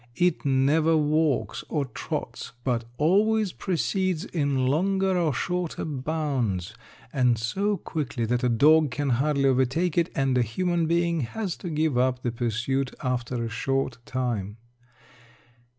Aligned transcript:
It 0.15 0.43
never 0.43 0.97
walks 0.97 1.63
or 1.69 1.85
trots, 1.85 2.53
but 2.63 2.85
always 2.97 3.51
proceeds 3.51 4.25
in 4.25 4.65
longer 4.65 5.15
or 5.15 5.31
shorter 5.31 5.85
bounds, 5.85 6.73
and 7.13 7.37
so 7.37 7.77
quickly 7.77 8.25
that 8.25 8.43
a 8.43 8.49
dog 8.49 8.89
can 8.89 9.09
hardly 9.09 9.45
overtake 9.45 9.99
it, 9.99 10.09
and 10.15 10.35
a 10.39 10.41
human 10.41 10.87
being 10.87 11.19
has 11.19 11.55
to 11.57 11.69
give 11.69 11.99
up 11.99 12.23
the 12.23 12.31
pursuit 12.31 12.95
after 13.03 13.43
a 13.45 13.49
short 13.49 13.99
time. 14.07 14.57